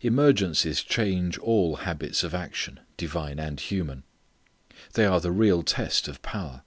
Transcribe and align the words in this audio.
Emergencies 0.00 0.82
change 0.82 1.38
all 1.38 1.76
habits 1.76 2.24
of 2.24 2.34
action, 2.34 2.80
divine 2.96 3.38
and 3.38 3.60
human. 3.60 4.02
They 4.94 5.06
are 5.06 5.20
the 5.20 5.30
real 5.30 5.62
test 5.62 6.08
of 6.08 6.20
power. 6.22 6.62